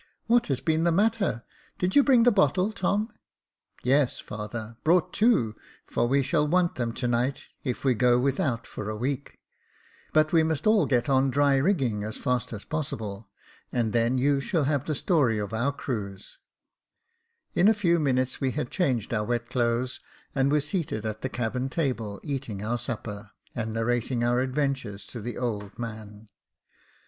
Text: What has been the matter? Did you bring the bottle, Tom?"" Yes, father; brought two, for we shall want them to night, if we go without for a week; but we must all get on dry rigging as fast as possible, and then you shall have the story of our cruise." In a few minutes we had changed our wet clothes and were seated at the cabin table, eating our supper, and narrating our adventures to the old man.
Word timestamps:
What 0.25 0.47
has 0.47 0.61
been 0.61 0.83
the 0.83 0.91
matter? 0.91 1.43
Did 1.77 1.95
you 1.95 2.01
bring 2.01 2.23
the 2.23 2.31
bottle, 2.31 2.71
Tom?"" 2.71 3.13
Yes, 3.83 4.19
father; 4.19 4.75
brought 4.83 5.13
two, 5.13 5.55
for 5.85 6.07
we 6.07 6.23
shall 6.23 6.47
want 6.47 6.73
them 6.73 6.91
to 6.93 7.07
night, 7.07 7.45
if 7.63 7.83
we 7.85 7.93
go 7.93 8.17
without 8.17 8.65
for 8.65 8.89
a 8.89 8.95
week; 8.97 9.37
but 10.11 10.33
we 10.33 10.41
must 10.41 10.65
all 10.65 10.87
get 10.87 11.07
on 11.07 11.29
dry 11.29 11.57
rigging 11.57 12.03
as 12.03 12.17
fast 12.17 12.51
as 12.51 12.63
possible, 12.65 13.29
and 13.71 13.93
then 13.93 14.17
you 14.17 14.39
shall 14.39 14.63
have 14.63 14.85
the 14.85 14.95
story 14.95 15.37
of 15.37 15.53
our 15.53 15.71
cruise." 15.71 16.39
In 17.53 17.67
a 17.67 17.73
few 17.75 17.99
minutes 17.99 18.41
we 18.41 18.49
had 18.53 18.71
changed 18.71 19.13
our 19.13 19.25
wet 19.25 19.51
clothes 19.51 19.99
and 20.33 20.51
were 20.51 20.61
seated 20.61 21.05
at 21.05 21.21
the 21.21 21.29
cabin 21.29 21.69
table, 21.69 22.19
eating 22.23 22.63
our 22.63 22.79
supper, 22.79 23.33
and 23.53 23.71
narrating 23.71 24.23
our 24.23 24.39
adventures 24.39 25.05
to 25.05 25.21
the 25.21 25.37
old 25.37 25.77
man. 25.77 26.27